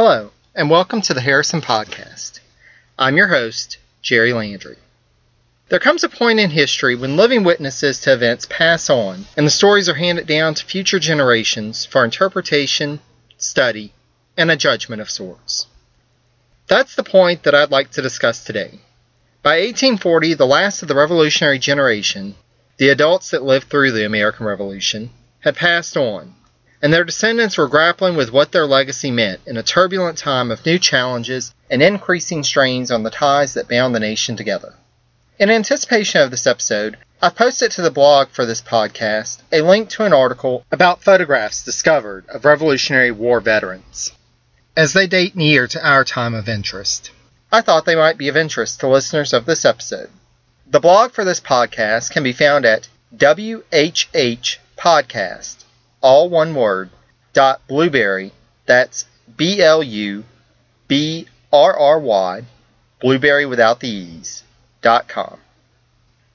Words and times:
Hello, 0.00 0.30
and 0.54 0.70
welcome 0.70 1.00
to 1.00 1.12
the 1.12 1.20
Harrison 1.20 1.60
Podcast. 1.60 2.38
I'm 2.96 3.16
your 3.16 3.26
host, 3.26 3.78
Jerry 4.00 4.32
Landry. 4.32 4.76
There 5.70 5.80
comes 5.80 6.04
a 6.04 6.08
point 6.08 6.38
in 6.38 6.50
history 6.50 6.94
when 6.94 7.16
living 7.16 7.42
witnesses 7.42 8.00
to 8.02 8.12
events 8.12 8.46
pass 8.48 8.88
on 8.88 9.24
and 9.36 9.44
the 9.44 9.50
stories 9.50 9.88
are 9.88 9.94
handed 9.94 10.28
down 10.28 10.54
to 10.54 10.64
future 10.64 11.00
generations 11.00 11.84
for 11.84 12.04
interpretation, 12.04 13.00
study, 13.38 13.92
and 14.36 14.52
a 14.52 14.56
judgment 14.56 15.02
of 15.02 15.10
sorts. 15.10 15.66
That's 16.68 16.94
the 16.94 17.02
point 17.02 17.42
that 17.42 17.56
I'd 17.56 17.72
like 17.72 17.90
to 17.90 18.00
discuss 18.00 18.44
today. 18.44 18.78
By 19.42 19.58
1840, 19.58 20.34
the 20.34 20.46
last 20.46 20.80
of 20.80 20.86
the 20.86 20.94
revolutionary 20.94 21.58
generation, 21.58 22.36
the 22.76 22.90
adults 22.90 23.30
that 23.30 23.42
lived 23.42 23.68
through 23.68 23.90
the 23.90 24.06
American 24.06 24.46
Revolution, 24.46 25.10
had 25.40 25.56
passed 25.56 25.96
on, 25.96 26.36
and 26.80 26.92
their 26.92 27.04
descendants 27.04 27.58
were 27.58 27.68
grappling 27.68 28.16
with 28.16 28.32
what 28.32 28.52
their 28.52 28.66
legacy 28.66 29.10
meant 29.10 29.40
in 29.46 29.56
a 29.56 29.62
turbulent 29.62 30.16
time 30.16 30.50
of 30.50 30.64
new 30.64 30.78
challenges 30.78 31.52
and 31.70 31.82
increasing 31.82 32.44
strains 32.44 32.90
on 32.90 33.02
the 33.02 33.10
ties 33.10 33.54
that 33.54 33.68
bound 33.68 33.94
the 33.94 34.00
nation 34.00 34.36
together. 34.36 34.74
In 35.38 35.50
anticipation 35.50 36.20
of 36.20 36.30
this 36.30 36.46
episode, 36.46 36.96
I've 37.20 37.34
posted 37.34 37.72
to 37.72 37.82
the 37.82 37.90
blog 37.90 38.28
for 38.28 38.46
this 38.46 38.62
podcast 38.62 39.38
a 39.50 39.60
link 39.62 39.88
to 39.90 40.04
an 40.04 40.12
article 40.12 40.64
about 40.70 41.02
photographs 41.02 41.64
discovered 41.64 42.24
of 42.28 42.44
Revolutionary 42.44 43.10
War 43.10 43.40
veterans, 43.40 44.12
as 44.76 44.92
they 44.92 45.06
date 45.06 45.34
near 45.34 45.66
to 45.66 45.84
our 45.84 46.04
time 46.04 46.34
of 46.34 46.48
interest. 46.48 47.10
I 47.50 47.60
thought 47.60 47.86
they 47.86 47.96
might 47.96 48.18
be 48.18 48.28
of 48.28 48.36
interest 48.36 48.80
to 48.80 48.88
listeners 48.88 49.32
of 49.32 49.46
this 49.46 49.64
episode. 49.64 50.10
The 50.70 50.80
blog 50.80 51.12
for 51.12 51.24
this 51.24 51.40
podcast 51.40 52.10
can 52.10 52.22
be 52.22 52.32
found 52.32 52.64
at 52.64 52.88
WHH 53.16 54.58
all 56.00 56.28
one 56.28 56.54
word, 56.54 56.90
dot 57.32 57.60
blueberry, 57.68 58.32
that's 58.66 59.06
B 59.36 59.62
L 59.62 59.82
U 59.82 60.24
B 60.86 61.26
R 61.52 61.78
R 61.78 61.98
Y, 61.98 62.42
blueberry 63.00 63.46
without 63.46 63.80
the 63.80 63.88
E's, 63.88 64.42
dot 64.82 65.08
com. 65.08 65.38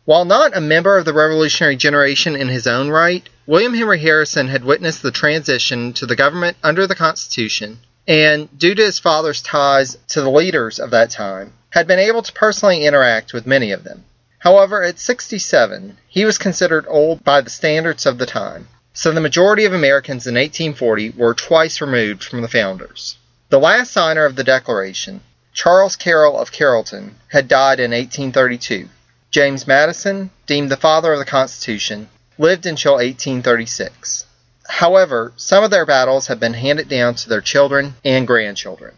While 0.05 0.25
not 0.25 0.55
a 0.55 0.61
member 0.61 0.97
of 0.97 1.05
the 1.05 1.13
revolutionary 1.13 1.77
generation 1.77 2.35
in 2.35 2.49
his 2.49 2.67
own 2.67 2.89
right, 2.89 3.27
William 3.45 3.73
Henry 3.73 3.99
Harrison 3.99 4.49
had 4.49 4.65
witnessed 4.65 5.01
the 5.01 5.11
transition 5.11 5.93
to 5.93 6.05
the 6.05 6.15
government 6.15 6.57
under 6.61 6.85
the 6.87 6.95
Constitution 6.95 7.79
and, 8.07 8.49
due 8.57 8.75
to 8.75 8.83
his 8.83 8.99
father's 8.99 9.41
ties 9.41 9.97
to 10.09 10.21
the 10.21 10.29
leaders 10.29 10.79
of 10.79 10.91
that 10.91 11.09
time, 11.09 11.53
had 11.69 11.87
been 11.87 11.99
able 11.99 12.21
to 12.21 12.33
personally 12.33 12.85
interact 12.85 13.33
with 13.33 13.47
many 13.47 13.71
of 13.71 13.83
them. 13.83 14.03
However, 14.39 14.83
at 14.83 14.99
67, 14.99 15.97
he 16.07 16.25
was 16.25 16.37
considered 16.37 16.85
old 16.89 17.23
by 17.23 17.39
the 17.39 17.49
standards 17.49 18.05
of 18.05 18.17
the 18.17 18.25
time, 18.25 18.67
so 18.93 19.11
the 19.11 19.19
majority 19.19 19.65
of 19.65 19.73
Americans 19.73 20.27
in 20.27 20.35
1840 20.35 21.11
were 21.17 21.33
twice 21.33 21.81
removed 21.81 22.23
from 22.23 22.41
the 22.41 22.47
founders. 22.47 23.17
The 23.49 23.59
last 23.59 23.91
signer 23.91 24.25
of 24.25 24.35
the 24.35 24.43
Declaration, 24.43 25.21
Charles 25.51 25.95
Carroll 25.95 26.39
of 26.39 26.51
Carrollton, 26.51 27.15
had 27.27 27.47
died 27.47 27.79
in 27.79 27.91
1832. 27.91 28.87
James 29.31 29.65
Madison, 29.65 30.29
deemed 30.45 30.69
the 30.69 30.77
father 30.77 31.11
of 31.13 31.19
the 31.19 31.25
Constitution, 31.25 32.07
lived 32.37 32.65
until 32.67 32.93
1836. 32.93 34.25
However, 34.67 35.33
some 35.37 35.63
of 35.63 35.71
their 35.71 35.85
battles 35.85 36.27
have 36.27 36.39
been 36.39 36.53
handed 36.53 36.87
down 36.87 37.15
to 37.15 37.29
their 37.29 37.41
children 37.41 37.95
and 38.05 38.27
grandchildren. 38.27 38.93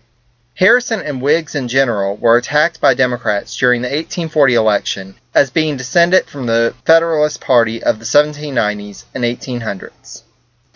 Harrison 0.56 1.02
and 1.02 1.22
Whigs 1.22 1.54
in 1.54 1.68
general 1.68 2.16
were 2.16 2.38
attacked 2.38 2.80
by 2.80 2.94
Democrats 2.94 3.58
during 3.58 3.82
the 3.82 3.90
1840 3.90 4.54
election 4.54 5.16
as 5.34 5.50
being 5.50 5.76
descended 5.76 6.28
from 6.28 6.46
the 6.46 6.74
Federalist 6.86 7.42
Party 7.42 7.84
of 7.84 8.00
the 8.00 8.06
1790s 8.06 9.04
and 9.14 9.26
1800s. 9.26 10.22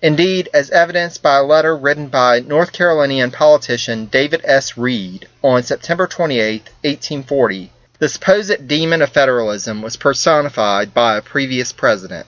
Indeed, 0.02 0.50
as 0.54 0.70
evidenced 0.70 1.24
by 1.24 1.38
a 1.38 1.44
letter 1.44 1.78
written 1.78 2.08
by 2.08 2.42
North 2.42 2.74
Carolinian 2.74 3.32
politician 3.32 4.08
David 4.08 4.42
S. 4.44 4.78
Reid 4.78 5.30
on 5.42 5.64
September 5.64 6.08
28, 6.08 6.64
1840, 6.84 7.72
the 8.00 8.10
supposed 8.10 8.68
demon 8.68 9.02
of 9.02 9.10
federalism 9.10 9.82
was 9.82 9.96
personified 9.96 10.94
by 10.94 11.16
a 11.16 11.22
previous 11.22 11.72
president. 11.72 12.28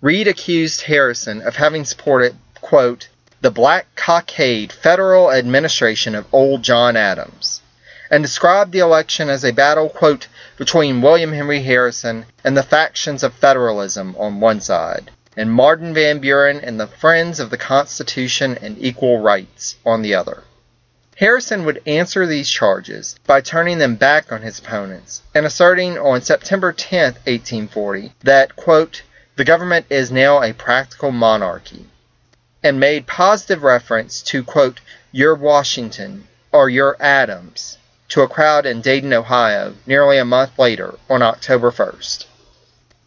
Reid 0.00 0.26
accused 0.26 0.82
Harrison 0.82 1.42
of 1.42 1.56
having 1.56 1.84
supported, 1.84 2.34
quote, 2.62 3.08
the 3.42 3.50
black 3.50 3.92
cockade 3.96 4.70
federal 4.70 5.32
administration 5.32 6.14
of 6.14 6.32
old 6.32 6.62
John 6.62 6.96
Adams, 6.96 7.60
and 8.08 8.22
described 8.22 8.70
the 8.70 8.78
election 8.78 9.28
as 9.28 9.44
a 9.44 9.52
battle, 9.52 9.88
quote, 9.88 10.28
between 10.56 11.02
William 11.02 11.32
Henry 11.32 11.60
Harrison 11.60 12.24
and 12.44 12.56
the 12.56 12.62
factions 12.62 13.24
of 13.24 13.34
federalism 13.34 14.14
on 14.16 14.38
one 14.38 14.60
side, 14.60 15.10
and 15.36 15.50
Martin 15.50 15.92
Van 15.92 16.20
Buren 16.20 16.60
and 16.60 16.78
the 16.78 16.86
Friends 16.86 17.40
of 17.40 17.50
the 17.50 17.58
Constitution 17.58 18.56
and 18.62 18.76
Equal 18.78 19.18
Rights 19.18 19.74
on 19.84 20.02
the 20.02 20.14
other. 20.14 20.44
Harrison 21.16 21.64
would 21.64 21.82
answer 21.84 22.28
these 22.28 22.48
charges 22.48 23.16
by 23.26 23.40
turning 23.40 23.78
them 23.78 23.96
back 23.96 24.30
on 24.30 24.42
his 24.42 24.60
opponents 24.60 25.20
and 25.34 25.44
asserting 25.44 25.98
on 25.98 26.22
September 26.22 26.72
10, 26.72 27.14
1840, 27.24 28.12
that, 28.20 28.54
quote, 28.54 29.02
the 29.34 29.44
government 29.44 29.86
is 29.90 30.12
now 30.12 30.40
a 30.40 30.52
practical 30.52 31.10
monarchy, 31.10 31.86
and 32.62 32.78
made 32.78 33.06
positive 33.06 33.62
reference 33.62 34.22
to, 34.22 34.44
quote, 34.44 34.80
your 35.10 35.34
Washington 35.34 36.26
or 36.52 36.68
your 36.68 36.96
Adams 37.00 37.78
to 38.08 38.20
a 38.20 38.28
crowd 38.28 38.66
in 38.66 38.82
Dayton, 38.82 39.12
Ohio, 39.12 39.74
nearly 39.86 40.18
a 40.18 40.24
month 40.24 40.58
later 40.58 40.94
on 41.08 41.22
October 41.22 41.70
1st. 41.70 42.26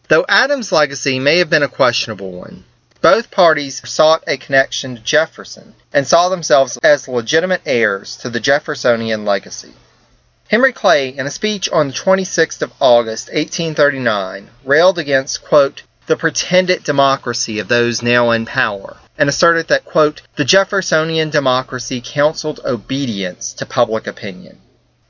Though 0.08 0.24
Adams' 0.28 0.72
legacy 0.72 1.18
may 1.18 1.38
have 1.38 1.50
been 1.50 1.62
a 1.62 1.68
questionable 1.68 2.32
one, 2.32 2.64
both 3.00 3.30
parties 3.30 3.88
sought 3.88 4.24
a 4.26 4.36
connection 4.36 4.96
to 4.96 5.02
Jefferson 5.02 5.74
and 5.92 6.06
saw 6.06 6.28
themselves 6.28 6.76
as 6.78 7.06
legitimate 7.06 7.62
heirs 7.64 8.16
to 8.18 8.30
the 8.30 8.40
Jeffersonian 8.40 9.24
legacy. 9.24 9.72
Henry 10.48 10.72
Clay, 10.72 11.08
in 11.08 11.26
a 11.26 11.30
speech 11.30 11.68
on 11.70 11.88
the 11.88 11.94
26th 11.94 12.62
of 12.62 12.72
August, 12.80 13.28
1839, 13.28 14.48
railed 14.64 14.98
against, 14.98 15.44
quote, 15.44 15.82
the 16.06 16.16
pretended 16.16 16.84
democracy 16.84 17.58
of 17.58 17.68
those 17.68 18.02
now 18.02 18.30
in 18.30 18.46
power, 18.46 18.96
and 19.18 19.28
asserted 19.28 19.68
that, 19.68 19.84
quote, 19.84 20.22
the 20.36 20.44
Jeffersonian 20.44 21.30
democracy 21.30 22.02
counseled 22.04 22.60
obedience 22.64 23.52
to 23.54 23.66
public 23.66 24.06
opinion. 24.06 24.58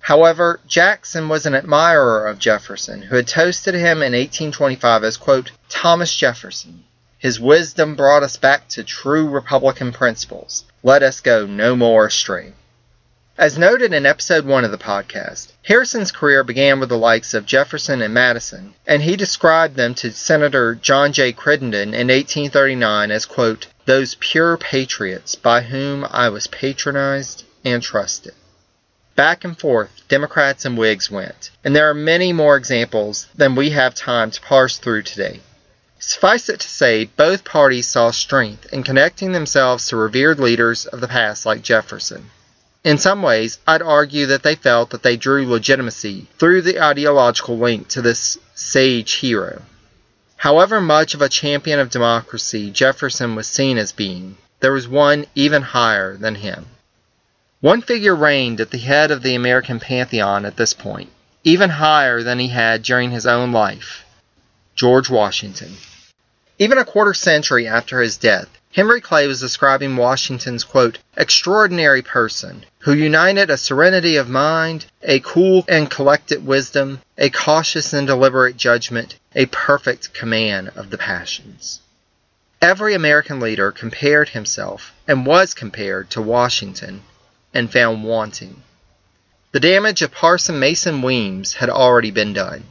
However, 0.00 0.60
Jackson 0.68 1.28
was 1.28 1.46
an 1.46 1.54
admirer 1.56 2.26
of 2.26 2.38
Jefferson, 2.38 3.02
who 3.02 3.16
had 3.16 3.26
toasted 3.26 3.74
him 3.74 4.02
in 4.02 4.12
1825 4.12 5.02
as, 5.02 5.16
quote, 5.16 5.50
Thomas 5.68 6.14
Jefferson. 6.14 6.84
His 7.18 7.40
wisdom 7.40 7.96
brought 7.96 8.22
us 8.22 8.36
back 8.36 8.68
to 8.68 8.84
true 8.84 9.26
Republican 9.28 9.92
principles. 9.92 10.64
Let 10.84 11.02
us 11.02 11.20
go 11.20 11.46
no 11.46 11.74
more 11.74 12.06
astray. 12.06 12.52
As 13.38 13.58
noted 13.58 13.92
in 13.92 14.06
episode 14.06 14.46
1 14.46 14.64
of 14.64 14.70
the 14.70 14.78
podcast, 14.78 15.48
Harrison's 15.62 16.12
career 16.12 16.44
began 16.44 16.78
with 16.78 16.88
the 16.88 16.96
likes 16.96 17.34
of 17.34 17.44
Jefferson 17.44 18.00
and 18.00 18.14
Madison, 18.14 18.74
and 18.86 19.02
he 19.02 19.16
described 19.16 19.76
them 19.76 19.94
to 19.96 20.12
Senator 20.12 20.74
John 20.74 21.12
J. 21.12 21.32
Crittenden 21.32 21.94
in 21.94 22.08
1839 22.08 23.10
as, 23.10 23.26
quote, 23.26 23.66
those 23.86 24.16
pure 24.16 24.56
patriots 24.56 25.34
by 25.34 25.62
whom 25.62 26.04
I 26.10 26.28
was 26.28 26.48
patronized 26.48 27.44
and 27.64 27.82
trusted. 27.82 28.34
Back 29.14 29.44
and 29.44 29.58
forth, 29.58 30.02
Democrats 30.08 30.64
and 30.64 30.76
Whigs 30.76 31.10
went, 31.10 31.50
and 31.64 31.74
there 31.74 31.88
are 31.88 31.94
many 31.94 32.32
more 32.32 32.56
examples 32.56 33.26
than 33.34 33.54
we 33.54 33.70
have 33.70 33.94
time 33.94 34.30
to 34.30 34.40
parse 34.40 34.76
through 34.76 35.04
today. 35.04 35.40
Suffice 35.98 36.48
it 36.50 36.60
to 36.60 36.68
say, 36.68 37.06
both 37.16 37.42
parties 37.42 37.88
saw 37.88 38.10
strength 38.10 38.66
in 38.72 38.82
connecting 38.82 39.32
themselves 39.32 39.88
to 39.88 39.96
revered 39.96 40.38
leaders 40.38 40.84
of 40.84 41.00
the 41.00 41.08
past 41.08 41.46
like 41.46 41.62
Jefferson. 41.62 42.30
In 42.84 42.98
some 42.98 43.22
ways, 43.22 43.58
I'd 43.66 43.82
argue 43.82 44.26
that 44.26 44.42
they 44.42 44.54
felt 44.54 44.90
that 44.90 45.02
they 45.02 45.16
drew 45.16 45.48
legitimacy 45.48 46.28
through 46.38 46.62
the 46.62 46.80
ideological 46.80 47.56
link 47.56 47.88
to 47.88 48.02
this 48.02 48.36
sage 48.54 49.14
hero. 49.14 49.62
However 50.36 50.80
much 50.80 51.14
of 51.14 51.22
a 51.22 51.28
champion 51.28 51.80
of 51.80 51.90
democracy 51.90 52.70
Jefferson 52.70 53.34
was 53.34 53.46
seen 53.46 53.78
as 53.78 53.92
being, 53.92 54.36
there 54.60 54.72
was 54.72 54.86
one 54.86 55.26
even 55.34 55.62
higher 55.62 56.16
than 56.16 56.36
him. 56.36 56.66
One 57.60 57.80
figure 57.80 58.14
reigned 58.14 58.60
at 58.60 58.70
the 58.70 58.78
head 58.78 59.10
of 59.10 59.22
the 59.22 59.34
American 59.34 59.80
pantheon 59.80 60.44
at 60.44 60.56
this 60.56 60.74
point, 60.74 61.10
even 61.42 61.70
higher 61.70 62.22
than 62.22 62.38
he 62.38 62.48
had 62.48 62.82
during 62.82 63.10
his 63.10 63.26
own 63.26 63.50
life 63.50 64.04
George 64.74 65.08
Washington. 65.08 65.76
Even 66.58 66.76
a 66.76 66.84
quarter 66.84 67.14
century 67.14 67.66
after 67.66 68.02
his 68.02 68.18
death, 68.18 68.48
Henry 68.76 69.00
Clay 69.00 69.26
was 69.26 69.40
describing 69.40 69.96
Washington's, 69.96 70.62
quote, 70.62 70.98
extraordinary 71.16 72.02
person, 72.02 72.66
who 72.80 72.92
united 72.92 73.48
a 73.48 73.56
serenity 73.56 74.16
of 74.16 74.28
mind, 74.28 74.84
a 75.02 75.18
cool 75.20 75.64
and 75.66 75.90
collected 75.90 76.44
wisdom, 76.44 77.00
a 77.16 77.30
cautious 77.30 77.94
and 77.94 78.06
deliberate 78.06 78.58
judgment, 78.58 79.16
a 79.34 79.46
perfect 79.46 80.12
command 80.12 80.68
of 80.76 80.90
the 80.90 80.98
passions. 80.98 81.80
Every 82.60 82.92
American 82.92 83.40
leader 83.40 83.72
compared 83.72 84.28
himself, 84.28 84.92
and 85.08 85.24
was 85.24 85.54
compared, 85.54 86.10
to 86.10 86.20
Washington, 86.20 87.02
and 87.54 87.72
found 87.72 88.04
wanting. 88.04 88.62
The 89.52 89.60
damage 89.60 90.02
of 90.02 90.12
Parson 90.12 90.58
Mason 90.58 91.00
Weems 91.00 91.54
had 91.54 91.70
already 91.70 92.10
been 92.10 92.34
done. 92.34 92.64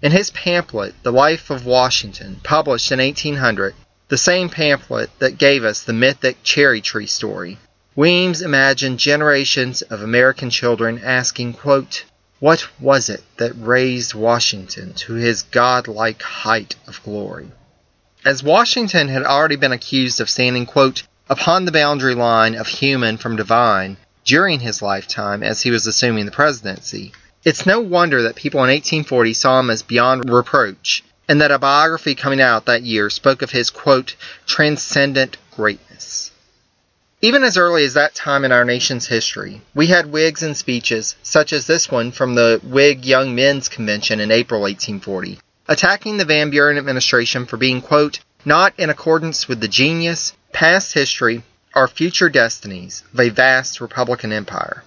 In 0.00 0.12
his 0.12 0.30
pamphlet, 0.30 0.94
The 1.02 1.12
Life 1.12 1.50
of 1.50 1.66
Washington, 1.66 2.40
published 2.42 2.90
in 2.90 2.98
1800, 2.98 3.74
the 4.10 4.18
same 4.18 4.48
pamphlet 4.48 5.08
that 5.20 5.38
gave 5.38 5.64
us 5.64 5.82
the 5.82 5.92
mythic 5.92 6.42
cherry 6.42 6.80
tree 6.80 7.06
story, 7.06 7.58
Weems 7.96 8.40
imagined 8.40 8.98
generations 8.98 9.82
of 9.82 10.02
American 10.02 10.50
children 10.50 11.00
asking, 11.04 11.52
quote, 11.54 12.04
What 12.38 12.66
was 12.80 13.08
it 13.08 13.22
that 13.36 13.52
raised 13.56 14.14
Washington 14.14 14.94
to 14.94 15.14
his 15.14 15.42
godlike 15.42 16.22
height 16.22 16.76
of 16.86 17.02
glory? 17.04 17.50
As 18.24 18.42
Washington 18.42 19.08
had 19.08 19.22
already 19.22 19.56
been 19.56 19.72
accused 19.72 20.20
of 20.20 20.30
standing, 20.30 20.66
quote, 20.66 21.02
upon 21.28 21.64
the 21.64 21.72
boundary 21.72 22.14
line 22.14 22.54
of 22.54 22.66
human 22.66 23.16
from 23.16 23.36
divine 23.36 23.96
during 24.24 24.60
his 24.60 24.82
lifetime 24.82 25.42
as 25.42 25.62
he 25.62 25.70
was 25.70 25.86
assuming 25.86 26.26
the 26.26 26.32
presidency, 26.32 27.12
it's 27.44 27.66
no 27.66 27.80
wonder 27.80 28.22
that 28.22 28.34
people 28.34 28.60
in 28.60 28.70
1840 28.70 29.34
saw 29.34 29.60
him 29.60 29.70
as 29.70 29.82
beyond 29.82 30.30
reproach, 30.30 31.02
and 31.30 31.40
that 31.40 31.52
a 31.52 31.60
biography 31.60 32.16
coming 32.16 32.40
out 32.40 32.66
that 32.66 32.82
year 32.82 33.08
spoke 33.08 33.40
of 33.40 33.52
his, 33.52 33.70
quote, 33.70 34.16
transcendent 34.46 35.36
greatness. 35.52 36.32
Even 37.22 37.44
as 37.44 37.56
early 37.56 37.84
as 37.84 37.94
that 37.94 38.16
time 38.16 38.44
in 38.44 38.50
our 38.50 38.64
nation's 38.64 39.06
history, 39.06 39.62
we 39.72 39.86
had 39.86 40.10
Whigs 40.10 40.42
and 40.42 40.56
speeches, 40.56 41.14
such 41.22 41.52
as 41.52 41.68
this 41.68 41.88
one 41.88 42.10
from 42.10 42.34
the 42.34 42.60
Whig 42.64 43.04
Young 43.04 43.32
Men's 43.36 43.68
Convention 43.68 44.18
in 44.18 44.32
April 44.32 44.62
1840, 44.62 45.38
attacking 45.68 46.16
the 46.16 46.24
Van 46.24 46.50
Buren 46.50 46.76
administration 46.76 47.46
for 47.46 47.56
being, 47.56 47.80
quote, 47.80 48.18
not 48.44 48.76
in 48.76 48.90
accordance 48.90 49.46
with 49.46 49.60
the 49.60 49.68
genius, 49.68 50.32
past 50.52 50.94
history, 50.94 51.44
or 51.76 51.86
future 51.86 52.28
destinies 52.28 53.04
of 53.14 53.20
a 53.20 53.28
vast 53.28 53.80
Republican 53.80 54.32
empire. 54.32 54.82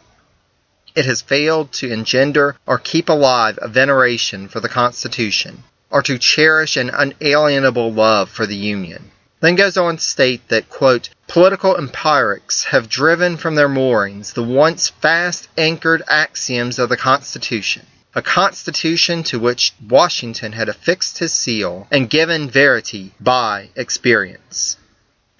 It 0.93 1.05
has 1.05 1.21
failed 1.21 1.71
to 1.73 1.89
engender 1.89 2.57
or 2.67 2.79
keep 2.79 3.07
alive 3.07 3.57
a 3.61 3.69
veneration 3.69 4.49
for 4.49 4.59
the 4.59 4.67
Constitution, 4.67 5.63
or 5.93 6.01
to 6.01 6.17
cherish 6.17 6.75
an 6.75 6.89
unalienable 6.89 7.93
love 7.93 8.29
for 8.29 8.45
the 8.45 8.55
Union. 8.55 9.11
Then 9.39 9.55
goes 9.55 9.77
on 9.77 9.95
to 9.95 10.03
state 10.03 10.49
that, 10.49 10.69
quote, 10.69 11.09
political 11.27 11.77
empirics 11.77 12.65
have 12.65 12.89
driven 12.89 13.37
from 13.37 13.55
their 13.55 13.69
moorings 13.69 14.33
the 14.33 14.43
once 14.43 14.89
fast 14.89 15.47
anchored 15.57 16.03
axioms 16.09 16.79
of 16.79 16.89
the 16.89 16.97
Constitution 16.97 17.85
a 18.15 18.21
constitution 18.21 19.23
to 19.23 19.39
which 19.39 19.73
Washington 19.89 20.51
had 20.51 20.69
affixed 20.69 21.17
his 21.17 21.33
seal 21.33 21.87
and 21.91 22.09
given 22.09 22.49
verity 22.49 23.11
by 23.19 23.69
experience. 23.75 24.77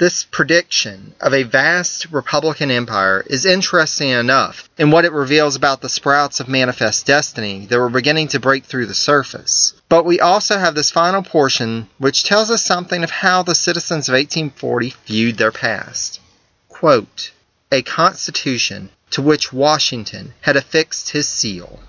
This 0.03 0.25
prediction 0.25 1.15
of 1.21 1.33
a 1.33 1.44
vast 1.44 2.07
Republican 2.11 2.69
empire 2.69 3.23
is 3.25 3.45
interesting 3.45 4.09
enough 4.09 4.69
in 4.77 4.91
what 4.91 5.05
it 5.05 5.13
reveals 5.13 5.55
about 5.55 5.79
the 5.79 5.88
sprouts 5.88 6.41
of 6.41 6.50
manifest 6.50 7.05
destiny 7.05 7.67
that 7.67 7.79
were 7.79 7.89
beginning 7.89 8.27
to 8.27 8.39
break 8.41 8.65
through 8.65 8.88
the 8.88 8.94
surface. 8.94 9.73
But 9.88 10.03
we 10.03 10.19
also 10.19 10.57
have 10.57 10.75
this 10.75 10.91
final 10.91 11.23
portion 11.23 11.88
which 12.00 12.25
tells 12.25 12.51
us 12.51 12.61
something 12.61 13.01
of 13.01 13.11
how 13.11 13.44
the 13.44 13.55
citizens 13.55 14.09
of 14.09 14.13
1840 14.15 14.94
viewed 15.05 15.38
their 15.38 15.53
past. 15.53 16.19
Quote, 16.67 17.31
a 17.71 17.81
constitution 17.81 18.89
to 19.11 19.21
which 19.21 19.53
Washington 19.53 20.33
had 20.41 20.57
affixed 20.57 21.11
his 21.11 21.29
seal 21.29 21.79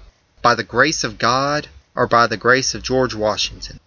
by 0.40 0.54
the 0.54 0.62
grace 0.62 1.02
of 1.02 1.18
God 1.18 1.66
or 1.96 2.06
by 2.06 2.28
the 2.28 2.36
grace 2.36 2.76
of 2.76 2.82
George 2.84 3.16
Washington. 3.16 3.80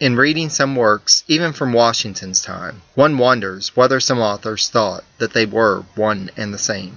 In 0.00 0.16
reading 0.16 0.48
some 0.48 0.76
works, 0.76 1.24
even 1.28 1.52
from 1.52 1.74
Washington's 1.74 2.40
time, 2.40 2.80
one 2.94 3.18
wonders 3.18 3.76
whether 3.76 4.00
some 4.00 4.18
authors 4.18 4.70
thought 4.70 5.04
that 5.18 5.34
they 5.34 5.44
were 5.44 5.84
one 5.94 6.30
and 6.38 6.54
the 6.54 6.58
same. 6.58 6.96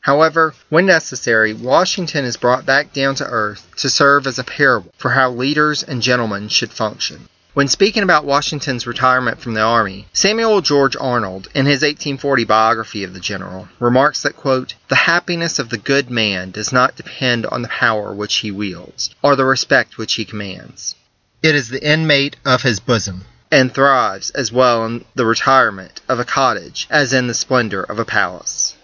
However, 0.00 0.54
when 0.70 0.86
necessary, 0.86 1.52
Washington 1.52 2.24
is 2.24 2.38
brought 2.38 2.64
back 2.64 2.94
down 2.94 3.16
to 3.16 3.26
earth 3.26 3.68
to 3.76 3.90
serve 3.90 4.26
as 4.26 4.38
a 4.38 4.44
parable 4.44 4.94
for 4.96 5.10
how 5.10 5.30
leaders 5.30 5.82
and 5.82 6.00
gentlemen 6.00 6.48
should 6.48 6.72
function. 6.72 7.28
When 7.52 7.68
speaking 7.68 8.02
about 8.02 8.24
Washington's 8.24 8.86
retirement 8.86 9.38
from 9.42 9.52
the 9.52 9.60
Army, 9.60 10.08
Samuel 10.14 10.62
George 10.62 10.96
Arnold, 10.96 11.48
in 11.54 11.66
his 11.66 11.82
1840 11.82 12.44
biography 12.44 13.04
of 13.04 13.12
the 13.12 13.20
general, 13.20 13.68
remarks 13.78 14.22
that, 14.22 14.38
quote, 14.38 14.72
The 14.88 14.94
happiness 14.94 15.58
of 15.58 15.68
the 15.68 15.76
good 15.76 16.08
man 16.10 16.50
does 16.50 16.72
not 16.72 16.96
depend 16.96 17.44
on 17.44 17.60
the 17.60 17.68
power 17.68 18.10
which 18.14 18.36
he 18.36 18.50
wields, 18.50 19.10
or 19.20 19.36
the 19.36 19.44
respect 19.44 19.98
which 19.98 20.14
he 20.14 20.24
commands. 20.24 20.94
It 21.42 21.56
is 21.56 21.70
the 21.70 21.84
inmate 21.84 22.36
of 22.44 22.62
his 22.62 22.78
bosom, 22.78 23.24
and 23.50 23.74
thrives 23.74 24.30
as 24.30 24.52
well 24.52 24.86
in 24.86 25.04
the 25.16 25.26
retirement 25.26 26.00
of 26.08 26.20
a 26.20 26.24
cottage 26.24 26.86
as 26.88 27.12
in 27.12 27.26
the 27.26 27.34
splendor 27.34 27.82
of 27.82 27.98
a 27.98 28.04
palace. 28.04 28.76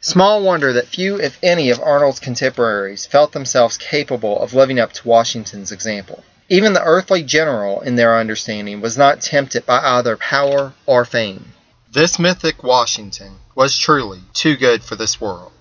Small 0.00 0.42
wonder 0.42 0.72
that 0.72 0.88
few, 0.88 1.20
if 1.20 1.38
any, 1.40 1.70
of 1.70 1.78
Arnold's 1.80 2.18
contemporaries 2.18 3.06
felt 3.06 3.30
themselves 3.30 3.76
capable 3.76 4.42
of 4.42 4.54
living 4.54 4.80
up 4.80 4.92
to 4.94 5.06
Washington's 5.06 5.70
example. 5.70 6.24
Even 6.48 6.72
the 6.72 6.82
earthly 6.82 7.22
general, 7.22 7.80
in 7.80 7.94
their 7.94 8.18
understanding, 8.18 8.80
was 8.80 8.98
not 8.98 9.20
tempted 9.20 9.64
by 9.64 9.78
either 9.78 10.16
power 10.16 10.72
or 10.86 11.04
fame. 11.04 11.52
This 11.92 12.18
mythic 12.18 12.64
Washington 12.64 13.36
was 13.54 13.78
truly 13.78 14.22
too 14.32 14.56
good 14.56 14.82
for 14.82 14.96
this 14.96 15.20
world. 15.20 15.52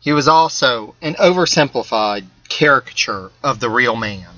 He 0.00 0.14
was 0.14 0.26
also 0.26 0.94
an 1.02 1.16
oversimplified 1.16 2.24
caricature 2.48 3.30
of 3.42 3.60
the 3.60 3.68
real 3.68 3.94
man. 3.94 4.28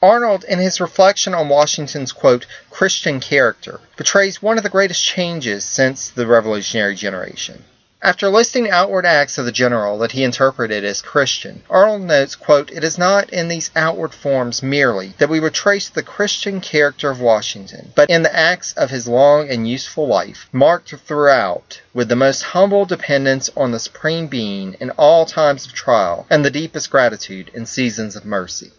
Arnold, 0.00 0.44
in 0.44 0.60
his 0.60 0.80
reflection 0.80 1.34
on 1.34 1.48
Washington's 1.48 2.12
quote, 2.12 2.46
Christian 2.70 3.18
character, 3.18 3.80
portrays 3.96 4.40
one 4.40 4.56
of 4.56 4.62
the 4.62 4.70
greatest 4.70 5.04
changes 5.04 5.64
since 5.64 6.08
the 6.10 6.24
revolutionary 6.24 6.94
generation. 6.94 7.64
After 8.00 8.28
listing 8.28 8.70
outward 8.70 9.04
acts 9.04 9.38
of 9.38 9.44
the 9.44 9.50
general 9.50 9.98
that 9.98 10.12
he 10.12 10.22
interpreted 10.22 10.84
as 10.84 11.02
Christian, 11.02 11.64
Arnold 11.68 12.02
notes, 12.02 12.36
quote, 12.36 12.70
It 12.70 12.84
is 12.84 12.96
not 12.96 13.30
in 13.30 13.48
these 13.48 13.72
outward 13.74 14.14
forms 14.14 14.62
merely 14.62 15.14
that 15.18 15.28
we 15.28 15.40
would 15.40 15.52
trace 15.54 15.88
the 15.88 16.04
Christian 16.04 16.60
character 16.60 17.10
of 17.10 17.20
Washington, 17.20 17.90
but 17.96 18.08
in 18.08 18.22
the 18.22 18.32
acts 18.32 18.72
of 18.74 18.90
his 18.90 19.08
long 19.08 19.48
and 19.48 19.68
useful 19.68 20.06
life, 20.06 20.48
marked 20.52 20.94
throughout 20.94 21.80
with 21.92 22.08
the 22.08 22.14
most 22.14 22.42
humble 22.54 22.84
dependence 22.84 23.50
on 23.56 23.72
the 23.72 23.80
Supreme 23.80 24.28
Being 24.28 24.76
in 24.78 24.90
all 24.90 25.26
times 25.26 25.66
of 25.66 25.72
trial, 25.72 26.24
and 26.30 26.44
the 26.44 26.52
deepest 26.52 26.90
gratitude 26.90 27.50
in 27.52 27.66
seasons 27.66 28.14
of 28.14 28.24
mercy. 28.24 28.70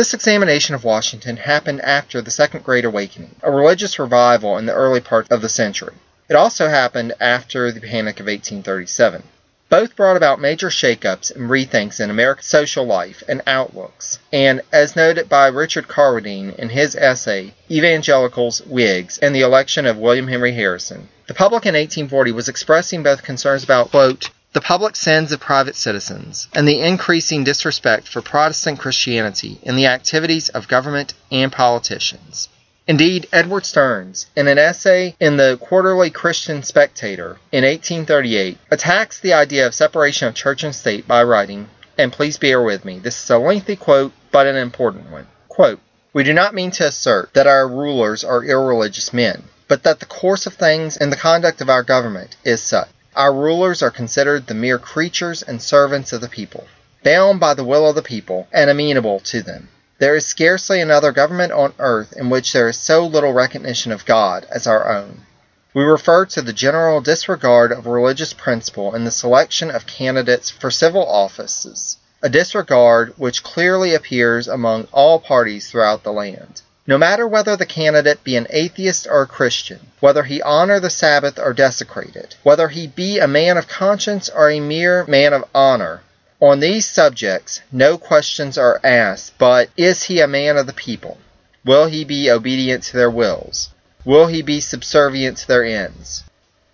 This 0.00 0.14
examination 0.14 0.74
of 0.74 0.82
Washington 0.82 1.36
happened 1.36 1.82
after 1.82 2.22
the 2.22 2.30
Second 2.30 2.64
Great 2.64 2.86
Awakening, 2.86 3.34
a 3.42 3.50
religious 3.50 3.98
revival 3.98 4.56
in 4.56 4.64
the 4.64 4.72
early 4.72 5.00
part 5.00 5.30
of 5.30 5.42
the 5.42 5.48
century. 5.50 5.92
It 6.26 6.36
also 6.36 6.70
happened 6.70 7.12
after 7.20 7.70
the 7.70 7.82
Panic 7.82 8.18
of 8.18 8.24
1837. 8.24 9.22
Both 9.68 9.96
brought 9.96 10.16
about 10.16 10.40
major 10.40 10.68
shakeups 10.68 11.36
and 11.36 11.50
rethinks 11.50 12.00
in 12.00 12.08
American 12.08 12.44
social 12.44 12.86
life 12.86 13.22
and 13.28 13.42
outlooks, 13.46 14.18
and, 14.32 14.62
as 14.72 14.96
noted 14.96 15.28
by 15.28 15.48
Richard 15.48 15.86
Carwardine 15.86 16.54
in 16.56 16.70
his 16.70 16.96
essay, 16.96 17.52
Evangelicals, 17.70 18.62
Whigs, 18.62 19.18
and 19.18 19.34
the 19.34 19.42
Election 19.42 19.84
of 19.84 19.98
William 19.98 20.28
Henry 20.28 20.54
Harrison, 20.54 21.10
the 21.26 21.34
public 21.34 21.66
in 21.66 21.74
1840 21.74 22.32
was 22.32 22.48
expressing 22.48 23.02
both 23.02 23.22
concerns 23.22 23.64
about, 23.64 23.90
quote, 23.90 24.30
the 24.52 24.60
public 24.60 24.96
sins 24.96 25.30
of 25.30 25.38
private 25.38 25.76
citizens, 25.76 26.48
and 26.52 26.66
the 26.66 26.80
increasing 26.80 27.44
disrespect 27.44 28.08
for 28.08 28.20
Protestant 28.20 28.80
Christianity 28.80 29.60
in 29.62 29.76
the 29.76 29.86
activities 29.86 30.48
of 30.48 30.66
government 30.66 31.14
and 31.30 31.52
politicians. 31.52 32.48
Indeed, 32.88 33.28
Edward 33.32 33.64
Stearns, 33.64 34.26
in 34.34 34.48
an 34.48 34.58
essay 34.58 35.14
in 35.20 35.36
the 35.36 35.56
Quarterly 35.60 36.10
Christian 36.10 36.64
Spectator 36.64 37.38
in 37.52 37.62
1838, 37.62 38.58
attacks 38.72 39.20
the 39.20 39.34
idea 39.34 39.68
of 39.68 39.74
separation 39.74 40.26
of 40.26 40.34
church 40.34 40.64
and 40.64 40.74
state 40.74 41.06
by 41.06 41.22
writing, 41.22 41.68
and 41.96 42.12
please 42.12 42.36
bear 42.36 42.60
with 42.60 42.84
me, 42.84 42.98
this 42.98 43.22
is 43.22 43.30
a 43.30 43.38
lengthy 43.38 43.76
quote, 43.76 44.12
but 44.32 44.48
an 44.48 44.56
important 44.56 45.12
one. 45.12 45.28
Quote, 45.46 45.78
we 46.12 46.24
do 46.24 46.32
not 46.32 46.54
mean 46.54 46.72
to 46.72 46.88
assert 46.88 47.32
that 47.34 47.46
our 47.46 47.68
rulers 47.68 48.24
are 48.24 48.42
irreligious 48.42 49.12
men, 49.12 49.44
but 49.68 49.84
that 49.84 50.00
the 50.00 50.06
course 50.06 50.46
of 50.46 50.54
things 50.54 50.96
and 50.96 51.12
the 51.12 51.16
conduct 51.16 51.60
of 51.60 51.70
our 51.70 51.84
government 51.84 52.36
is 52.44 52.60
such. 52.60 52.88
Our 53.16 53.32
rulers 53.32 53.82
are 53.82 53.90
considered 53.90 54.46
the 54.46 54.54
mere 54.54 54.78
creatures 54.78 55.42
and 55.42 55.60
servants 55.60 56.12
of 56.12 56.20
the 56.20 56.28
people, 56.28 56.68
bound 57.02 57.40
by 57.40 57.54
the 57.54 57.64
will 57.64 57.88
of 57.88 57.96
the 57.96 58.02
people, 58.02 58.46
and 58.52 58.70
amenable 58.70 59.18
to 59.20 59.42
them. 59.42 59.68
There 59.98 60.14
is 60.14 60.24
scarcely 60.24 60.80
another 60.80 61.10
government 61.10 61.52
on 61.52 61.74
earth 61.78 62.12
in 62.12 62.30
which 62.30 62.52
there 62.52 62.68
is 62.68 62.78
so 62.78 63.04
little 63.04 63.32
recognition 63.32 63.90
of 63.90 64.06
God 64.06 64.46
as 64.50 64.66
our 64.66 64.88
own. 64.90 65.26
We 65.74 65.82
refer 65.82 66.24
to 66.26 66.42
the 66.42 66.52
general 66.52 67.00
disregard 67.00 67.72
of 67.72 67.86
religious 67.86 68.32
principle 68.32 68.94
in 68.94 69.04
the 69.04 69.10
selection 69.10 69.70
of 69.70 69.86
candidates 69.86 70.48
for 70.48 70.70
civil 70.70 71.06
offices, 71.06 71.96
a 72.22 72.28
disregard 72.28 73.14
which 73.16 73.42
clearly 73.42 73.94
appears 73.94 74.48
among 74.48 74.86
all 74.92 75.18
parties 75.18 75.68
throughout 75.68 76.02
the 76.02 76.12
land. 76.12 76.62
No 76.90 76.98
matter 76.98 77.24
whether 77.24 77.54
the 77.54 77.66
candidate 77.66 78.24
be 78.24 78.34
an 78.34 78.48
atheist 78.50 79.06
or 79.08 79.22
a 79.22 79.26
Christian, 79.28 79.78
whether 80.00 80.24
he 80.24 80.42
honor 80.42 80.80
the 80.80 80.90
Sabbath 80.90 81.38
or 81.38 81.52
desecrate 81.52 82.16
it, 82.16 82.34
whether 82.42 82.66
he 82.66 82.88
be 82.88 83.20
a 83.20 83.28
man 83.28 83.56
of 83.56 83.68
conscience 83.68 84.28
or 84.28 84.50
a 84.50 84.58
mere 84.58 85.04
man 85.04 85.32
of 85.32 85.44
honor, 85.54 86.02
on 86.40 86.58
these 86.58 86.84
subjects 86.86 87.60
no 87.70 87.96
questions 87.96 88.58
are 88.58 88.80
asked, 88.82 89.38
but 89.38 89.70
is 89.76 90.02
he 90.02 90.18
a 90.18 90.26
man 90.26 90.56
of 90.56 90.66
the 90.66 90.72
people? 90.72 91.18
Will 91.64 91.86
he 91.86 92.04
be 92.04 92.28
obedient 92.28 92.82
to 92.82 92.96
their 92.96 93.08
wills? 93.08 93.70
Will 94.04 94.26
he 94.26 94.42
be 94.42 94.60
subservient 94.60 95.38
to 95.38 95.46
their 95.46 95.64
ends? 95.64 96.24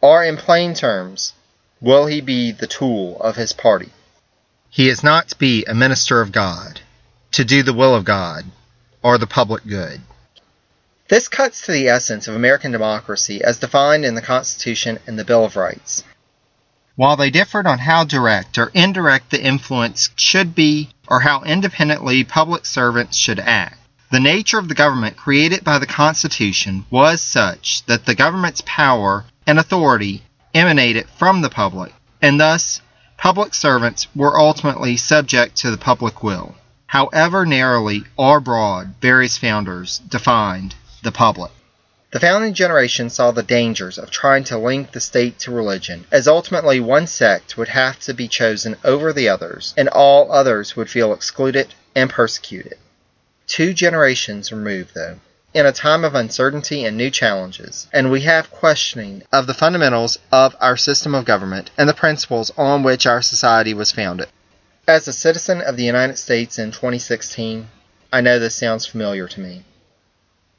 Or, 0.00 0.24
in 0.24 0.38
plain 0.38 0.72
terms, 0.72 1.34
will 1.78 2.06
he 2.06 2.22
be 2.22 2.52
the 2.52 2.66
tool 2.66 3.20
of 3.20 3.36
his 3.36 3.52
party? 3.52 3.92
He 4.70 4.88
is 4.88 5.04
not 5.04 5.28
to 5.28 5.36
be 5.36 5.66
a 5.66 5.74
minister 5.74 6.22
of 6.22 6.32
God, 6.32 6.80
to 7.32 7.44
do 7.44 7.62
the 7.62 7.74
will 7.74 7.94
of 7.94 8.06
God, 8.06 8.46
or 9.06 9.18
the 9.18 9.26
public 9.38 9.64
good. 9.64 10.00
This 11.06 11.28
cuts 11.28 11.64
to 11.66 11.70
the 11.70 11.86
essence 11.86 12.26
of 12.26 12.34
American 12.34 12.72
democracy 12.72 13.40
as 13.40 13.60
defined 13.60 14.04
in 14.04 14.16
the 14.16 14.20
Constitution 14.20 14.98
and 15.06 15.16
the 15.16 15.24
Bill 15.24 15.44
of 15.44 15.54
Rights. 15.54 16.02
while 16.96 17.16
they 17.16 17.30
differed 17.30 17.66
on 17.68 17.78
how 17.78 18.02
direct 18.04 18.58
or 18.58 18.72
indirect 18.74 19.30
the 19.30 19.40
influence 19.40 20.10
should 20.16 20.56
be 20.56 20.88
or 21.06 21.20
how 21.20 21.42
independently 21.42 22.24
public 22.24 22.66
servants 22.66 23.16
should 23.16 23.38
act. 23.38 23.78
The 24.10 24.18
nature 24.18 24.58
of 24.58 24.68
the 24.68 24.74
government 24.74 25.16
created 25.16 25.62
by 25.62 25.78
the 25.78 25.86
Constitution 25.86 26.84
was 26.90 27.20
such 27.20 27.84
that 27.86 28.06
the 28.06 28.14
government's 28.16 28.62
power 28.66 29.24
and 29.46 29.58
authority 29.60 30.24
emanated 30.52 31.06
from 31.18 31.42
the 31.42 31.50
public, 31.50 31.92
and 32.20 32.40
thus 32.40 32.80
public 33.16 33.54
servants 33.54 34.08
were 34.16 34.40
ultimately 34.40 34.96
subject 34.96 35.56
to 35.58 35.70
the 35.70 35.78
public 35.78 36.24
will, 36.24 36.56
however 36.96 37.44
narrowly 37.44 38.02
or 38.16 38.40
broad 38.40 38.94
various 39.02 39.36
founders 39.36 39.98
defined 40.08 40.74
the 41.02 41.12
public. 41.12 41.52
The 42.10 42.20
founding 42.20 42.54
generation 42.54 43.10
saw 43.10 43.32
the 43.32 43.42
dangers 43.42 43.98
of 43.98 44.10
trying 44.10 44.44
to 44.44 44.56
link 44.56 44.92
the 44.92 45.00
state 45.00 45.38
to 45.40 45.50
religion, 45.50 46.06
as 46.10 46.26
ultimately 46.26 46.80
one 46.80 47.06
sect 47.06 47.58
would 47.58 47.68
have 47.68 48.00
to 48.00 48.14
be 48.14 48.28
chosen 48.28 48.76
over 48.82 49.12
the 49.12 49.28
others, 49.28 49.74
and 49.76 49.90
all 49.90 50.32
others 50.32 50.74
would 50.74 50.88
feel 50.88 51.12
excluded 51.12 51.74
and 51.94 52.08
persecuted. 52.08 52.78
Two 53.46 53.74
generations 53.74 54.50
removed, 54.50 54.94
though, 54.94 55.16
in 55.52 55.66
a 55.66 55.72
time 55.72 56.02
of 56.02 56.14
uncertainty 56.14 56.86
and 56.86 56.96
new 56.96 57.10
challenges, 57.10 57.88
and 57.92 58.10
we 58.10 58.22
have 58.22 58.50
questioning 58.50 59.22
of 59.30 59.46
the 59.46 59.52
fundamentals 59.52 60.18
of 60.32 60.56
our 60.60 60.78
system 60.78 61.14
of 61.14 61.26
government 61.26 61.70
and 61.76 61.90
the 61.90 61.92
principles 61.92 62.50
on 62.56 62.82
which 62.82 63.04
our 63.04 63.20
society 63.20 63.74
was 63.74 63.92
founded. 63.92 64.28
As 64.88 65.08
a 65.08 65.12
citizen 65.12 65.62
of 65.62 65.76
the 65.76 65.82
United 65.82 66.16
States 66.16 66.60
in 66.60 66.70
2016, 66.70 67.66
I 68.12 68.20
know 68.20 68.38
this 68.38 68.54
sounds 68.54 68.86
familiar 68.86 69.26
to 69.26 69.40
me. 69.40 69.64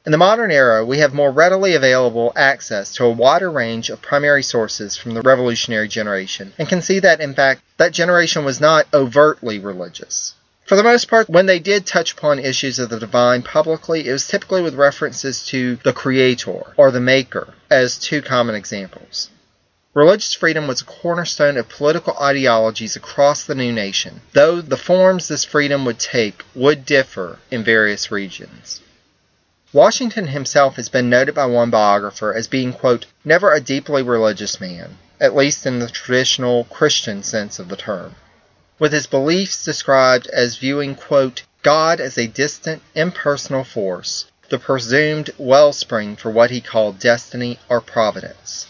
In 0.06 0.12
the 0.12 0.18
modern 0.18 0.52
era, 0.52 0.84
we 0.84 0.98
have 0.98 1.14
more 1.14 1.32
readily 1.32 1.76
available 1.76 2.34
access 2.36 2.94
to 2.96 3.06
a 3.06 3.10
wider 3.10 3.50
range 3.50 3.90
of 3.90 4.02
primary 4.02 4.44
sources 4.44 4.98
from 4.98 5.14
the 5.14 5.22
revolutionary 5.22 5.88
generation, 5.88 6.52
and 6.58 6.68
can 6.68 6.82
see 6.82 7.00
that, 7.00 7.22
in 7.22 7.36
fact, 7.36 7.62
that 7.78 7.94
generation 7.94 8.44
was 8.44 8.60
not 8.60 8.86
overtly 8.94 9.60
religious. 9.60 10.34
For 10.66 10.76
the 10.76 10.84
most 10.84 11.08
part, 11.08 11.30
when 11.30 11.46
they 11.46 11.60
did 11.60 11.86
touch 11.86 12.12
upon 12.12 12.40
issues 12.40 12.80
of 12.80 12.90
the 12.90 13.00
divine 13.00 13.44
publicly, 13.44 14.10
it 14.10 14.12
was 14.12 14.28
typically 14.28 14.62
with 14.62 14.76
references 14.76 15.46
to 15.46 15.78
the 15.86 15.94
Creator 15.94 16.74
or 16.76 16.92
the 16.92 17.00
Maker 17.00 17.54
as 17.70 17.98
two 17.98 18.22
common 18.22 18.56
examples. 18.56 19.30
Religious 19.98 20.36
freedom 20.36 20.68
was 20.68 20.82
a 20.82 20.86
cornerstone 20.86 21.58
of 21.58 21.68
political 21.70 22.16
ideologies 22.22 22.96
across 22.96 23.44
the 23.44 23.56
new 23.56 23.72
nation, 23.74 24.22
though 24.34 24.62
the 24.62 24.78
forms 24.78 25.28
this 25.28 25.44
freedom 25.44 25.86
would 25.86 25.98
take 25.98 26.46
would 26.54 26.86
differ 26.86 27.40
in 27.50 27.64
various 27.64 28.12
regions. 28.12 28.80
Washington 29.74 30.28
himself 30.28 30.76
has 30.76 30.88
been 30.88 31.10
noted 31.10 31.34
by 31.34 31.48
one 31.48 31.72
biographer 31.72 32.32
as 32.32 32.46
being, 32.46 32.74
quote, 32.74 33.08
never 33.26 33.52
a 33.52 33.60
deeply 33.60 34.04
religious 34.04 34.62
man, 34.62 35.00
at 35.20 35.36
least 35.36 35.66
in 35.66 35.80
the 35.80 35.90
traditional 35.90 36.66
Christian 36.66 37.24
sense 37.24 37.58
of 37.58 37.68
the 37.68 37.76
term 37.76 38.14
with 38.78 38.94
his 38.94 39.08
beliefs 39.08 39.66
described 39.66 40.28
as 40.28 40.58
viewing, 40.58 40.94
quote, 40.94 41.42
God 41.64 42.00
as 42.00 42.20
a 42.20 42.28
distant, 42.28 42.84
impersonal 42.94 43.64
force, 43.64 44.26
the 44.50 44.60
presumed 44.60 45.32
wellspring 45.40 46.18
for 46.18 46.30
what 46.30 46.52
he 46.52 46.62
called 46.62 47.00
destiny 47.00 47.58
or 47.68 47.82
providence. 47.82 48.68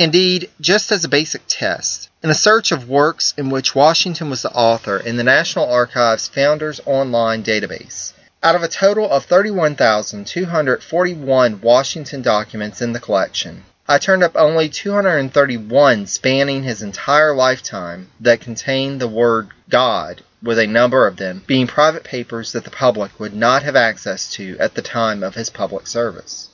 Indeed, 0.00 0.48
just 0.62 0.90
as 0.92 1.04
a 1.04 1.10
basic 1.10 1.42
test, 1.46 2.08
in 2.22 2.30
a 2.30 2.34
search 2.34 2.72
of 2.72 2.88
works 2.88 3.34
in 3.36 3.50
which 3.50 3.74
Washington 3.74 4.30
was 4.30 4.40
the 4.40 4.50
author 4.52 4.96
in 4.96 5.18
the 5.18 5.22
National 5.22 5.70
Archives 5.70 6.26
Founders 6.28 6.80
Online 6.86 7.42
database, 7.42 8.14
out 8.42 8.54
of 8.54 8.62
a 8.62 8.68
total 8.68 9.10
of 9.10 9.26
31,241 9.26 11.60
Washington 11.60 12.22
documents 12.22 12.80
in 12.80 12.94
the 12.94 12.98
collection, 12.98 13.64
I 13.86 13.98
turned 13.98 14.22
up 14.22 14.36
only 14.36 14.70
231 14.70 16.06
spanning 16.06 16.62
his 16.62 16.80
entire 16.80 17.34
lifetime 17.34 18.10
that 18.20 18.40
contained 18.40 19.02
the 19.02 19.06
word 19.06 19.50
God, 19.68 20.22
with 20.42 20.58
a 20.58 20.66
number 20.66 21.06
of 21.06 21.18
them 21.18 21.44
being 21.46 21.66
private 21.66 22.04
papers 22.04 22.52
that 22.52 22.64
the 22.64 22.70
public 22.70 23.20
would 23.20 23.34
not 23.34 23.64
have 23.64 23.76
access 23.76 24.32
to 24.32 24.56
at 24.58 24.76
the 24.76 24.80
time 24.80 25.22
of 25.22 25.34
his 25.34 25.50
public 25.50 25.86
service. 25.86 26.48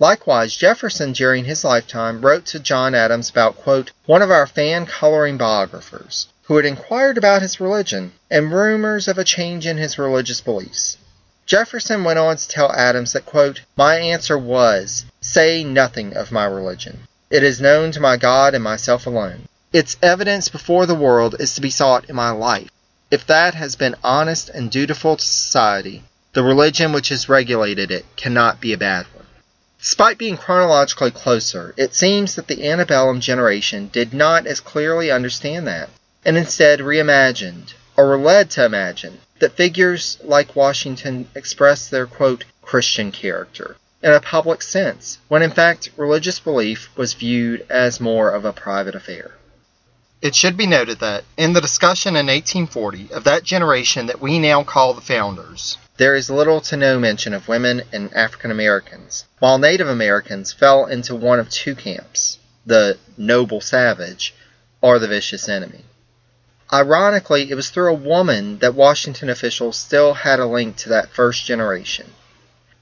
Likewise, 0.00 0.56
Jefferson 0.56 1.12
during 1.12 1.44
his 1.44 1.62
lifetime 1.62 2.22
wrote 2.22 2.46
to 2.46 2.58
John 2.58 2.94
Adams 2.94 3.28
about, 3.28 3.58
quote, 3.58 3.90
one 4.06 4.22
of 4.22 4.30
our 4.30 4.46
fan 4.46 4.86
coloring 4.86 5.36
biographers, 5.36 6.26
who 6.44 6.56
had 6.56 6.64
inquired 6.64 7.18
about 7.18 7.42
his 7.42 7.60
religion 7.60 8.12
and 8.30 8.50
rumors 8.50 9.08
of 9.08 9.18
a 9.18 9.24
change 9.24 9.66
in 9.66 9.76
his 9.76 9.98
religious 9.98 10.40
beliefs. 10.40 10.96
Jefferson 11.44 12.02
went 12.02 12.18
on 12.18 12.38
to 12.38 12.48
tell 12.48 12.72
Adams 12.72 13.12
that, 13.12 13.26
quote, 13.26 13.60
My 13.76 13.96
answer 13.96 14.38
was, 14.38 15.04
Say 15.20 15.64
nothing 15.64 16.16
of 16.16 16.32
my 16.32 16.46
religion. 16.46 17.00
It 17.28 17.42
is 17.42 17.60
known 17.60 17.92
to 17.92 18.00
my 18.00 18.16
God 18.16 18.54
and 18.54 18.64
myself 18.64 19.06
alone. 19.06 19.48
Its 19.70 19.98
evidence 20.00 20.48
before 20.48 20.86
the 20.86 20.94
world 20.94 21.36
is 21.38 21.54
to 21.54 21.60
be 21.60 21.68
sought 21.68 22.08
in 22.08 22.16
my 22.16 22.30
life. 22.30 22.70
If 23.10 23.26
that 23.26 23.54
has 23.54 23.76
been 23.76 23.96
honest 24.02 24.48
and 24.48 24.70
dutiful 24.70 25.18
to 25.18 25.24
society, 25.24 26.04
the 26.32 26.42
religion 26.42 26.92
which 26.92 27.10
has 27.10 27.28
regulated 27.28 27.90
it 27.90 28.06
cannot 28.16 28.62
be 28.62 28.72
a 28.72 28.78
bad 28.78 29.04
one. 29.14 29.19
Despite 29.80 30.18
being 30.18 30.36
chronologically 30.36 31.10
closer, 31.10 31.72
it 31.76 31.94
seems 31.94 32.34
that 32.34 32.48
the 32.48 32.68
antebellum 32.68 33.20
generation 33.20 33.88
did 33.90 34.12
not 34.12 34.46
as 34.46 34.60
clearly 34.60 35.10
understand 35.10 35.66
that, 35.66 35.88
and 36.22 36.36
instead 36.36 36.80
reimagined, 36.80 37.72
or 37.96 38.08
were 38.08 38.18
led 38.18 38.50
to 38.50 38.64
imagine, 38.64 39.20
that 39.38 39.56
figures 39.56 40.18
like 40.22 40.54
Washington 40.54 41.28
expressed 41.34 41.90
their, 41.90 42.06
quote, 42.06 42.44
Christian 42.60 43.10
character 43.10 43.76
in 44.02 44.12
a 44.12 44.20
public 44.20 44.62
sense, 44.62 45.18
when 45.28 45.42
in 45.42 45.50
fact 45.50 45.90
religious 45.96 46.38
belief 46.38 46.90
was 46.96 47.14
viewed 47.14 47.64
as 47.70 48.00
more 48.00 48.30
of 48.30 48.44
a 48.44 48.52
private 48.52 48.94
affair. 48.94 49.32
It 50.20 50.34
should 50.34 50.56
be 50.58 50.66
noted 50.66 51.00
that, 51.00 51.24
in 51.38 51.54
the 51.54 51.60
discussion 51.62 52.16
in 52.16 52.26
1840 52.26 53.12
of 53.12 53.24
that 53.24 53.44
generation 53.44 54.06
that 54.06 54.20
we 54.20 54.38
now 54.38 54.62
call 54.62 54.92
the 54.92 55.00
Founders, 55.00 55.78
there 56.00 56.16
is 56.16 56.30
little 56.30 56.62
to 56.62 56.78
no 56.78 56.98
mention 56.98 57.34
of 57.34 57.46
women 57.46 57.82
and 57.92 58.10
African 58.14 58.50
Americans, 58.50 59.26
while 59.38 59.58
Native 59.58 59.86
Americans 59.86 60.50
fell 60.50 60.86
into 60.86 61.14
one 61.14 61.38
of 61.38 61.50
two 61.50 61.74
camps 61.74 62.38
the 62.64 62.96
noble 63.18 63.60
savage 63.60 64.34
or 64.80 64.98
the 64.98 65.08
vicious 65.08 65.46
enemy. 65.46 65.84
Ironically, 66.72 67.50
it 67.50 67.54
was 67.54 67.68
through 67.68 67.90
a 67.90 68.06
woman 68.14 68.60
that 68.60 68.74
Washington 68.74 69.28
officials 69.28 69.76
still 69.76 70.14
had 70.14 70.40
a 70.40 70.46
link 70.46 70.76
to 70.76 70.88
that 70.88 71.10
first 71.10 71.44
generation. 71.44 72.06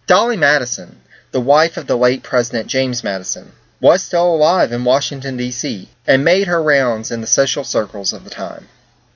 Dolley 0.07 0.37
Madison, 0.37 1.01
the 1.33 1.41
wife 1.41 1.77
of 1.77 1.89
the 1.89 1.97
late 1.97 2.23
President 2.23 2.69
James 2.69 3.03
Madison, 3.03 3.51
was 3.81 4.01
still 4.01 4.33
alive 4.33 4.71
in 4.71 4.85
Washington, 4.85 5.37
D.C., 5.37 5.89
and 6.07 6.25
made 6.25 6.47
her 6.47 6.63
rounds 6.63 7.11
in 7.11 7.21
the 7.21 7.27
social 7.27 7.65
circles 7.65 8.13
of 8.13 8.23
the 8.23 8.31
time. 8.31 8.69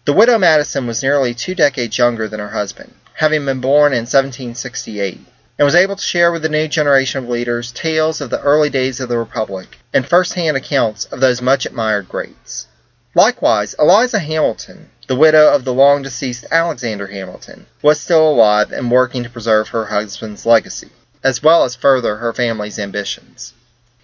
The 0.07 0.13
widow 0.13 0.39
Madison 0.39 0.89
was 0.89 1.05
nearly 1.05 1.35
two 1.35 1.55
decades 1.55 1.99
younger 1.99 2.27
than 2.27 2.41
her 2.41 2.49
husband, 2.49 2.95
having 3.15 3.45
been 3.45 3.61
born 3.61 3.93
in 3.93 4.01
1768, 4.01 5.21
and 5.59 5.65
was 5.65 5.75
able 5.75 5.97
to 5.97 6.03
share 6.03 6.33
with 6.33 6.43
the 6.43 6.49
new 6.49 6.67
generation 6.67 7.23
of 7.23 7.31
leaders 7.31 7.73
tales 7.73 8.21
of 8.21 8.31
the 8.31 8.41
early 8.41 8.71
days 8.71 9.01
of 9.01 9.09
the 9.09 9.19
Republic 9.19 9.79
and 9.93 10.07
first 10.07 10.35
hand 10.35 10.57
accounts 10.57 11.05
of 11.07 11.21
those 11.21 11.43
much 11.43 11.67
admired 11.67 12.09
greats. 12.09 12.67
Likewise, 13.15 13.75
Eliza 13.79 14.19
Hamilton, 14.19 14.91
the 15.07 15.17
widow 15.17 15.53
of 15.53 15.65
the 15.65 15.75
long 15.75 16.01
deceased 16.01 16.47
Alexander 16.51 17.07
Hamilton, 17.09 17.67
was 17.83 18.01
still 18.01 18.27
alive 18.27 18.73
and 18.73 18.91
working 18.91 19.23
to 19.23 19.31
preserve 19.31 19.69
her 19.69 19.85
husband's 19.85 20.47
legacy, 20.47 20.89
as 21.23 21.43
well 21.43 21.65
as 21.65 21.75
further 21.75 22.17
her 22.17 22.33
family's 22.33 22.79
ambitions. 22.79 23.53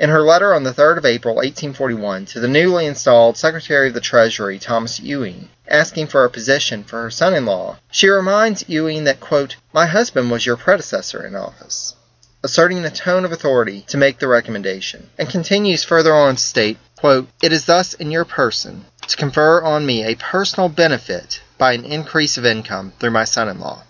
In 0.00 0.10
her 0.10 0.22
letter 0.22 0.54
on 0.54 0.62
the 0.62 0.72
3rd 0.72 0.98
of 0.98 1.04
April, 1.04 1.34
1841, 1.34 2.26
to 2.26 2.38
the 2.38 2.46
newly 2.46 2.86
installed 2.86 3.36
Secretary 3.36 3.88
of 3.88 3.94
the 3.94 4.00
Treasury, 4.00 4.56
Thomas 4.56 5.00
Ewing, 5.00 5.48
asking 5.66 6.06
for 6.06 6.24
a 6.24 6.30
position 6.30 6.84
for 6.84 7.02
her 7.02 7.10
son 7.10 7.34
in 7.34 7.44
law, 7.46 7.78
she 7.90 8.08
reminds 8.08 8.68
Ewing 8.68 9.02
that, 9.04 9.18
quote, 9.18 9.56
My 9.72 9.86
husband 9.86 10.30
was 10.30 10.46
your 10.46 10.56
predecessor 10.56 11.26
in 11.26 11.34
office, 11.34 11.96
asserting 12.44 12.82
the 12.82 12.90
tone 12.90 13.24
of 13.24 13.32
authority 13.32 13.84
to 13.88 13.96
make 13.96 14.20
the 14.20 14.28
recommendation, 14.28 15.10
and 15.18 15.28
continues 15.28 15.82
further 15.82 16.14
on 16.14 16.36
to 16.36 16.40
state, 16.40 16.78
quote, 16.94 17.28
It 17.42 17.52
is 17.52 17.64
thus 17.64 17.94
in 17.94 18.12
your 18.12 18.24
person 18.24 18.84
to 19.08 19.16
confer 19.16 19.60
on 19.62 19.84
me 19.84 20.04
a 20.04 20.14
personal 20.14 20.68
benefit 20.68 21.40
by 21.58 21.72
an 21.72 21.84
increase 21.84 22.38
of 22.38 22.46
income 22.46 22.92
through 23.00 23.10
my 23.10 23.24
son 23.24 23.48
in 23.48 23.58
law. 23.58 23.82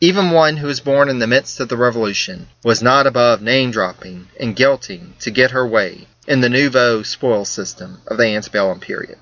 Even 0.00 0.30
one 0.30 0.58
who 0.58 0.68
was 0.68 0.78
born 0.78 1.08
in 1.08 1.18
the 1.18 1.26
midst 1.26 1.58
of 1.58 1.68
the 1.68 1.76
revolution 1.76 2.46
was 2.62 2.80
not 2.80 3.04
above 3.04 3.42
name 3.42 3.72
dropping 3.72 4.28
and 4.38 4.54
guilting 4.54 5.18
to 5.18 5.30
get 5.32 5.50
her 5.50 5.66
way 5.66 6.06
in 6.28 6.40
the 6.40 6.48
nouveau 6.48 7.02
spoil 7.02 7.44
system 7.44 8.00
of 8.06 8.16
the 8.16 8.26
antebellum 8.26 8.78
period. 8.78 9.18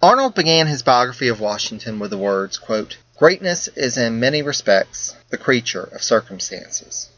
Arnold 0.00 0.34
began 0.34 0.66
his 0.66 0.82
biography 0.82 1.28
of 1.28 1.40
Washington 1.40 1.98
with 1.98 2.10
the 2.10 2.16
words, 2.16 2.56
quote, 2.56 2.96
Greatness 3.18 3.68
is 3.68 3.98
in 3.98 4.18
many 4.18 4.40
respects 4.40 5.14
the 5.28 5.36
creature 5.36 5.84
of 5.92 6.02
circumstances. 6.02 7.10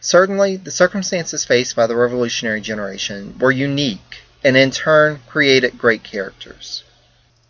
Certainly, 0.00 0.56
the 0.58 0.70
circumstances 0.70 1.46
faced 1.46 1.74
by 1.74 1.86
the 1.86 1.96
revolutionary 1.96 2.60
generation 2.60 3.38
were 3.38 3.50
unique 3.50 4.22
and 4.42 4.58
in 4.58 4.70
turn 4.70 5.20
created 5.26 5.78
great 5.78 6.02
characters. 6.02 6.84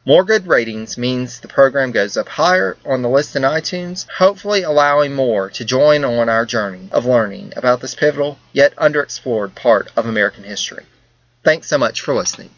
More 0.07 0.23
good 0.23 0.45
ratings 0.45 0.99
means 0.99 1.39
the 1.39 1.47
program 1.47 1.91
goes 1.91 2.15
up 2.15 2.29
higher 2.29 2.77
on 2.85 3.01
the 3.01 3.09
list 3.09 3.35
in 3.35 3.41
iTunes, 3.41 4.05
hopefully 4.07 4.61
allowing 4.61 5.15
more 5.15 5.49
to 5.49 5.65
join 5.65 6.05
on 6.05 6.29
our 6.29 6.45
journey 6.45 6.89
of 6.91 7.07
learning 7.07 7.53
about 7.55 7.81
this 7.81 7.95
pivotal 7.95 8.37
yet 8.53 8.75
underexplored 8.75 9.55
part 9.55 9.89
of 9.95 10.05
American 10.05 10.43
history. 10.43 10.85
Thanks 11.43 11.67
so 11.67 11.79
much 11.79 12.01
for 12.01 12.13
listening. 12.13 12.51